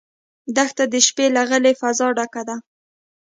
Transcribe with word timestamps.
دښته 0.55 0.83
د 0.93 0.95
شپې 1.07 1.25
له 1.35 1.41
غلې 1.49 1.73
فضا 1.81 2.07
ډکه 2.17 2.41
ده. 2.49 2.55